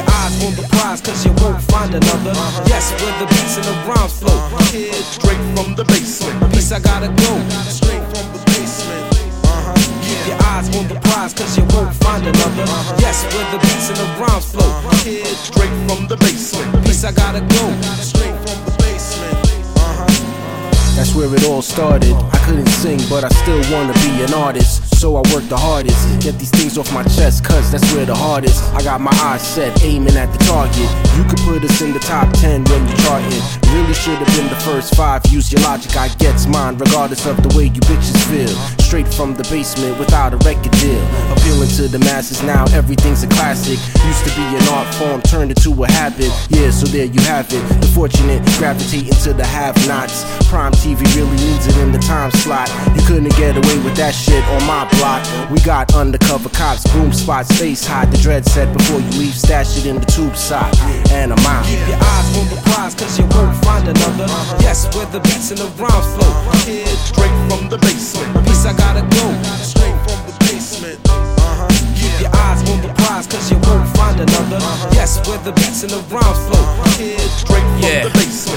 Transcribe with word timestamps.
eyes 0.00 0.34
on 0.44 0.54
the 0.56 0.66
prize, 0.74 1.00
cause 1.00 1.24
you 1.24 1.32
won't 1.38 1.62
find 1.62 1.94
another. 1.94 2.32
Yes, 2.66 2.90
where 2.98 3.14
the 3.20 3.26
beats 3.26 3.56
and 3.56 3.66
the 3.66 3.76
rhymes 3.86 4.18
flow. 4.18 4.38
Kid, 4.72 4.94
straight 4.94 5.42
from 5.54 5.74
the 5.74 5.84
basement. 5.84 6.52
Peace, 6.52 6.72
I 6.72 6.80
gotta 6.80 7.08
go. 7.08 7.32
Straight 7.68 8.02
from 8.10 8.26
the 8.34 8.42
basement. 8.50 9.04
Uh-huh. 9.44 9.74
Keep 10.02 10.22
your 10.26 10.40
eyes 10.50 10.66
on 10.76 10.88
the 10.88 10.98
prize, 11.06 11.34
cause 11.34 11.56
you 11.56 11.64
won't 11.70 11.94
find 12.02 12.26
another. 12.26 12.66
Yes, 12.98 13.22
where 13.34 13.46
the 13.52 13.58
beats 13.62 13.88
and 13.92 13.98
the 13.98 14.08
rhymes 14.18 14.50
flow. 14.50 14.70
Kid, 15.04 15.26
straight 15.36 15.74
from 15.86 16.08
the 16.08 16.16
basement. 16.16 16.72
Peace, 16.84 17.04
I 17.04 17.12
gotta 17.12 17.40
go. 17.40 17.64
Straight 18.00 18.36
from 18.46 18.58
the 18.66 18.74
basement. 18.82 19.36
Uh-huh. 19.78 20.96
That's 20.96 21.14
where 21.14 21.32
it 21.34 21.44
all 21.44 21.62
started. 21.62 22.14
I 22.14 22.38
couldn't 22.46 22.72
sing, 22.82 23.00
but 23.10 23.24
I 23.24 23.28
still 23.28 23.62
wanna 23.70 23.94
be 24.00 24.22
an 24.24 24.34
artist. 24.34 24.93
So 25.04 25.16
I 25.16 25.34
work 25.34 25.44
the 25.52 25.56
hardest. 25.58 26.00
Get 26.24 26.38
these 26.38 26.48
things 26.48 26.78
off 26.78 26.90
my 26.94 27.02
chest, 27.04 27.44
cause 27.44 27.70
that's 27.70 27.84
where 27.92 28.06
the 28.06 28.14
heart 28.14 28.44
is. 28.44 28.56
I 28.72 28.80
got 28.82 29.02
my 29.02 29.12
eyes 29.20 29.46
set, 29.46 29.84
aiming 29.84 30.16
at 30.16 30.32
the 30.32 30.40
target. 30.48 30.88
You 31.12 31.28
could 31.28 31.44
put 31.44 31.62
us 31.62 31.82
in 31.82 31.92
the 31.92 31.98
top 32.00 32.32
10 32.40 32.64
when 32.64 32.88
you 32.88 32.96
charting. 33.04 33.44
Really 33.76 33.92
should 33.92 34.16
have 34.16 34.32
been 34.32 34.48
the 34.48 34.56
first 34.64 34.96
five. 34.96 35.20
Use 35.26 35.52
your 35.52 35.60
logic, 35.60 35.94
I 35.94 36.08
gets 36.16 36.46
mine, 36.46 36.78
regardless 36.78 37.26
of 37.26 37.36
the 37.42 37.52
way 37.52 37.64
you 37.64 37.84
bitches 37.84 38.16
feel. 38.32 38.48
Straight 38.80 39.06
from 39.12 39.34
the 39.34 39.44
basement 39.52 39.98
without 39.98 40.32
a 40.32 40.38
record 40.38 40.72
deal. 40.80 41.04
Appealing 41.36 41.68
to 41.76 41.84
the 41.88 41.98
masses 41.98 42.42
now, 42.42 42.64
everything's 42.72 43.24
a 43.24 43.28
classic. 43.28 43.76
Used 44.08 44.24
to 44.24 44.32
be 44.32 44.46
an 44.56 44.64
art 44.72 44.88
form, 44.94 45.20
turned 45.20 45.50
into 45.52 45.68
a 45.84 45.86
habit. 45.92 46.32
Yeah, 46.48 46.70
so 46.70 46.86
there 46.86 47.04
you 47.04 47.20
have 47.28 47.52
it. 47.52 47.60
The 47.84 47.92
fortunate 47.92 48.40
gravitating 48.56 49.12
to 49.28 49.34
the 49.34 49.44
have 49.44 49.76
nots. 49.86 50.24
Prime 50.48 50.72
TV 50.72 51.04
really 51.12 51.36
needs 51.44 51.66
it 51.66 51.76
in 51.76 51.92
the 51.92 51.98
time 51.98 52.30
slot. 52.40 52.72
You 52.96 53.02
couldn't 53.04 53.36
get 53.36 53.52
away 53.52 53.76
with 53.84 53.96
that 53.96 54.14
shit 54.14 54.42
on 54.48 54.64
my 54.64 54.88
block. 54.98 55.22
We 55.50 55.60
got 55.60 55.94
undercover 55.94 56.48
cops, 56.48 56.84
boom 56.92 57.12
spots, 57.12 57.50
face 57.58 57.86
hot. 57.86 58.10
The 58.10 58.18
dread 58.18 58.44
set 58.46 58.72
before 58.76 59.00
you 59.00 59.10
leave, 59.18 59.34
stash 59.34 59.78
it 59.78 59.86
in 59.86 59.96
the 60.00 60.06
tube 60.06 60.36
sock. 60.36 60.72
And 61.10 61.32
I'm 61.32 61.38
out. 61.46 61.64
Keep 61.66 61.86
your 61.88 61.98
eyes 62.00 62.28
on 62.38 62.46
the 62.48 62.60
prize, 62.70 62.94
cause 62.94 63.18
you 63.18 63.26
won't 63.34 63.56
find 63.64 63.88
another. 63.88 64.26
Yes, 64.60 64.86
where 64.94 65.06
the 65.06 65.20
beats 65.20 65.50
and 65.50 65.58
the 65.58 65.68
rhymes 65.80 66.06
flow. 66.14 66.32
Kid, 66.64 66.86
straight 66.98 67.34
from 67.48 67.68
the 67.68 67.78
basement. 67.78 68.30
Peace, 68.46 68.64
I 68.66 68.72
gotta 68.76 69.02
go. 69.02 69.26
Straight 69.62 69.96
from 70.06 70.20
the 70.26 70.34
basement. 70.46 70.98
Uh-huh. 71.08 71.68
Keep 71.98 72.14
your 72.20 72.34
eyes 72.46 72.60
on 72.70 72.80
the 72.82 72.92
prize, 73.02 73.26
cause 73.26 73.50
you 73.50 73.58
won't 73.68 73.88
find 73.96 74.20
another. 74.20 74.58
Yes, 74.94 75.20
where 75.28 75.38
the 75.38 75.52
beats 75.52 75.82
and 75.82 75.90
the 75.92 76.02
rhymes 76.12 76.40
flow. 76.48 76.64
Kid, 76.96 77.20
straight 77.42 77.62
from 77.62 77.82
Yeah. 77.82 78.04
the 78.04 78.10
basement. 78.14 78.53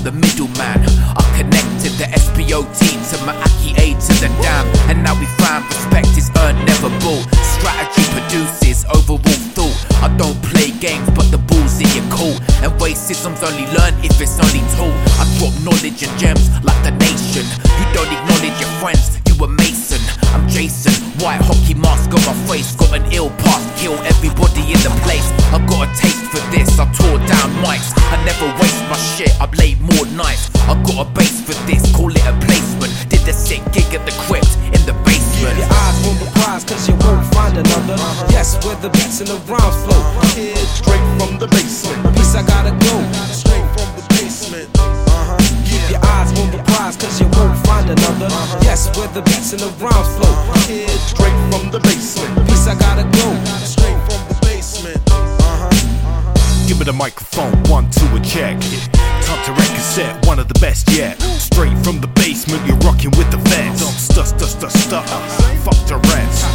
I'm 0.00 0.04
the 0.04 0.12
middleman. 0.16 0.80
I 1.12 1.24
connected 1.36 1.92
the 2.00 2.08
SPOT 2.16 2.72
to 2.72 3.16
my 3.28 3.36
Aki 3.36 3.76
A 3.76 3.92
to 3.92 4.12
the 4.16 4.32
dam. 4.40 4.64
And 4.88 5.04
now 5.04 5.12
we 5.12 5.28
find 5.36 5.60
respect 5.68 6.16
is 6.16 6.32
earned, 6.40 6.56
never 6.64 6.88
bought. 7.04 7.28
Strategy 7.44 8.08
produces 8.16 8.88
overall 8.88 9.20
thought. 9.52 9.76
I 10.00 10.08
don't 10.16 10.40
play 10.40 10.72
games, 10.80 11.04
but 11.12 11.28
the 11.28 11.36
ball's 11.36 11.76
in 11.84 11.90
your 11.92 12.08
court. 12.08 12.40
And 12.64 12.72
racism's 12.80 13.44
only 13.44 13.68
learned 13.76 14.00
if 14.00 14.16
it's 14.24 14.40
only 14.40 14.64
taught. 14.72 14.96
I 15.20 15.28
drop 15.36 15.52
knowledge 15.68 16.00
and 16.00 16.14
gems 16.16 16.48
like 16.64 16.80
the 16.80 16.96
nation. 16.96 17.44
You 17.60 17.86
don't 17.92 18.08
acknowledge 18.08 18.56
your 18.56 18.72
friends, 18.80 19.20
you 19.28 19.36
a 19.44 19.48
mason. 19.48 20.00
I'm 20.32 20.48
Jason, 20.48 20.96
white 21.20 21.44
hockey 21.44 21.74
mask 21.74 22.08
on 22.16 22.24
my 22.24 22.36
face. 22.48 22.72
Got 22.76 22.96
an 22.96 23.04
ill 23.12 23.28
past, 23.44 23.68
kill 23.76 24.00
everybody 24.08 24.64
in 24.72 24.80
the 24.80 24.92
place. 25.04 25.28
I've 25.52 25.68
got 25.68 25.84
a 25.84 25.88
taste 25.92 26.24
for 26.32 26.40
this, 26.48 26.78
I 26.80 26.88
tore 26.96 27.20
down 27.28 27.50
mics. 27.60 27.92
I 28.08 28.16
never 28.24 28.46
waste 28.62 28.80
my 28.88 28.96
shit, 28.96 29.34
I 29.40 29.46
laid 29.60 29.79
nights. 30.22 30.52
I 30.68 30.76
got 30.84 31.06
a 31.06 31.06
base 31.16 31.40
for 31.40 31.56
this, 31.64 31.82
call 31.96 32.12
it 32.12 32.24
a 32.28 32.34
placement. 32.44 32.92
Did 33.08 33.24
the 33.24 33.32
sick 33.32 33.64
gig 33.72 33.88
at 33.96 34.04
the 34.04 34.14
crypt 34.28 34.52
in 34.76 34.82
the 34.84 34.94
basement. 35.08 35.56
Your 35.56 35.72
eyes 35.72 35.98
on 36.06 36.16
the 36.20 36.28
prize, 36.36 36.64
cause 36.64 36.84
you 36.88 36.94
won't 37.00 37.24
find 37.32 37.56
another. 37.56 37.96
Yes, 38.28 38.60
where 38.64 38.76
the 38.84 38.90
beats 38.90 39.20
and 39.20 39.28
the 39.28 39.40
rhymes 39.48 39.78
flow. 39.84 40.00
Kid, 40.36 40.60
straight 40.68 41.04
from 41.16 41.40
the 41.40 41.48
basement. 41.48 41.98
Peace, 42.14 42.34
I 42.36 42.42
gotta 42.44 42.72
go. 42.76 42.94
Straight 43.32 43.66
from 43.74 43.88
the 43.96 44.04
basement. 44.14 44.68
Uh-huh. 44.76 45.40
Keep 45.64 45.84
your 45.90 46.02
eyes 46.14 46.30
on 46.38 46.48
the 46.52 46.62
prize, 46.70 46.96
cause 46.96 47.16
you 47.20 47.26
won't 47.36 47.56
find 47.66 47.88
another. 47.88 48.28
Yes, 48.60 48.92
where 48.96 49.08
the 49.16 49.22
beats 49.22 49.52
and 49.56 49.62
the 49.64 49.72
rhymes 49.80 50.10
flow. 50.16 50.34
Kid, 50.68 50.92
straight 51.12 51.38
from 51.50 51.72
the 51.72 51.80
basement. 51.80 52.30
Peace, 52.46 52.66
I 52.68 52.74
gotta 52.76 53.06
go. 53.18 53.26
Straight 53.64 53.98
from 54.06 54.20
the 54.28 54.36
basement. 54.44 55.00
Uh-huh. 55.08 56.68
Give 56.68 56.78
me 56.78 56.84
the 56.84 56.92
microphone, 56.92 57.56
one, 57.72 57.90
two, 57.90 58.06
a 58.14 58.20
check. 58.20 58.60
Cassette, 59.90 60.24
one 60.24 60.38
of 60.38 60.46
the 60.46 60.54
best 60.60 60.88
yet. 60.92 61.20
Straight 61.20 61.76
from 61.82 62.00
the 62.00 62.06
basement, 62.14 62.64
you're 62.64 62.78
rocking 62.86 63.10
with 63.18 63.28
the 63.32 63.42
vets. 63.50 63.82
Don't 63.82 63.90
stuff, 63.90 64.28
stuff, 64.38 64.70
stuff. 64.70 65.10
Fuck 65.66 65.74
the 65.90 65.98
rest. 66.14 66.46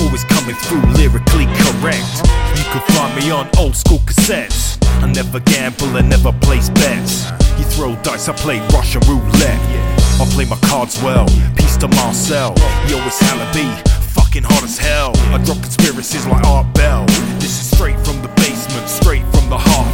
Always 0.00 0.24
coming 0.24 0.56
through 0.64 0.80
lyrically 0.96 1.44
correct. 1.68 2.08
You 2.56 2.64
can 2.72 2.80
find 2.96 3.12
me 3.12 3.30
on 3.30 3.44
old 3.58 3.76
school 3.76 3.98
cassettes. 4.08 4.80
I 5.04 5.12
never 5.12 5.38
gamble 5.40 5.98
and 5.98 6.08
never 6.08 6.32
place 6.40 6.70
bets. 6.70 7.28
You 7.60 7.64
throw 7.76 7.94
dice, 8.00 8.26
I 8.26 8.32
play 8.32 8.58
Russian 8.72 9.02
roulette. 9.04 9.60
I 10.16 10.24
play 10.32 10.46
my 10.46 10.56
cards 10.64 10.96
well. 11.02 11.28
Peace 11.60 11.76
to 11.84 11.88
Marcel. 11.88 12.56
Yo, 12.88 12.96
it's 13.04 13.20
Halabi. 13.20 13.68
Fucking 14.16 14.44
hot 14.44 14.64
as 14.64 14.78
hell. 14.78 15.12
I 15.28 15.36
drop 15.44 15.60
conspiracies 15.60 16.24
like 16.24 16.42
Art 16.46 16.72
Bell. 16.72 17.04
This 17.36 17.52
is 17.52 17.68
straight 17.68 18.00
from 18.00 18.22
the 18.22 18.32
basement, 18.40 18.88
straight 18.88 19.28
from 19.36 19.50
the 19.50 19.58
heart 19.60 19.87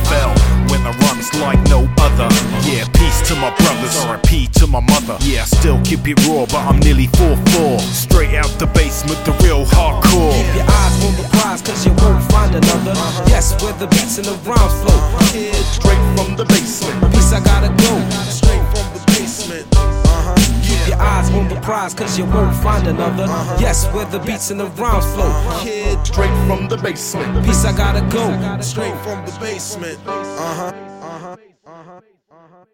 brothers, 3.85 4.07
RIP 4.07 4.53
to 4.53 4.67
my 4.67 4.81
mother. 4.81 5.17
Yeah, 5.21 5.43
I 5.43 5.45
still 5.45 5.81
keep 5.83 6.07
it 6.07 6.19
raw, 6.27 6.47
but 6.47 6.65
I'm 6.67 6.79
nearly 6.81 7.07
4-4. 7.09 7.81
Straight 7.81 8.35
out 8.35 8.49
the 8.59 8.67
basement, 8.67 9.23
the 9.25 9.33
real 9.45 9.65
hardcore. 9.67 10.33
Keep 10.33 10.55
your 10.57 10.67
eyes 10.69 11.05
on 11.05 11.15
the 11.17 11.29
prize, 11.31 11.63
cause 11.63 11.85
you 11.87 11.93
won't 11.95 12.23
find 12.31 12.55
another. 12.55 12.95
Yes, 13.29 13.61
where 13.63 13.73
the 13.75 13.87
beats 13.89 14.19
and 14.19 14.27
the 14.27 14.37
rhymes 14.49 14.75
flow. 14.83 15.01
Kid, 15.33 15.55
straight 15.55 16.03
from 16.17 16.37
the 16.37 16.45
basement. 16.45 17.13
Peace, 17.13 17.33
I 17.33 17.41
gotta 17.41 17.69
go. 17.69 17.93
Straight 18.31 18.65
from 18.73 18.87
the 18.95 19.03
basement. 19.07 19.67
Uh-huh. 19.77 20.35
Keep 20.63 20.89
your 20.89 21.01
eyes 21.01 21.31
on 21.31 21.49
the 21.49 21.61
prize, 21.61 21.95
cause 21.95 22.19
you 22.19 22.25
won't 22.25 22.55
find 22.63 22.87
another. 22.87 23.27
Yes, 23.61 23.87
where 23.93 24.07
the 24.07 24.19
beats 24.21 24.51
and 24.51 24.61
the 24.61 24.67
rhymes 24.81 25.05
flow. 25.15 25.31
Kid, 25.61 25.99
straight 26.07 26.35
from 26.47 26.69
the 26.69 26.77
basement. 26.77 27.45
Peace, 27.45 27.65
I 27.65 27.77
gotta 27.77 28.03
go. 28.11 28.25
Straight 28.61 28.97
from 29.03 29.25
the 29.27 29.37
basement. 29.41 29.99
Uh-huh. 30.07 30.73
Uh-huh. 31.03 31.37
Uh-huh. 31.67 32.01
Uh-huh. 32.31 32.65